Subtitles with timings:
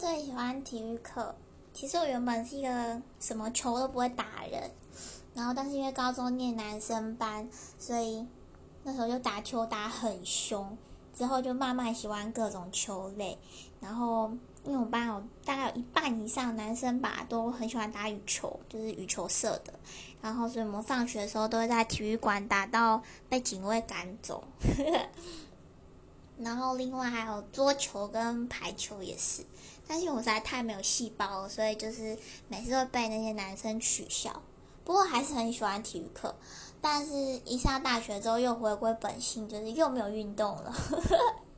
[0.00, 1.34] 最喜欢体育课。
[1.74, 4.70] 其实我原本是一个什么球都不会打人，
[5.34, 7.46] 然后但是因为高中念男生班，
[7.78, 8.26] 所以
[8.82, 10.74] 那时候就打球打很凶。
[11.12, 13.36] 之后就慢慢喜欢各种球类，
[13.78, 14.30] 然后
[14.64, 19.74] 因为我们班有大概有一半以上男生吧，都很喜欢打羽球，就是羽球社的。
[20.22, 24.42] 然后所以我们放学的时候都会在体育馆打到被警卫赶走。
[26.40, 29.44] 然后另外还有桌球跟排球也是，
[29.86, 34.42] 但是我实在太没有细胞了，所以就是每次都被那些男生取笑。
[34.84, 36.34] 不过还是很喜欢体育课。
[36.82, 37.12] 但是，
[37.44, 40.74] 一上大学之后又回归本性，就是又没有运动了。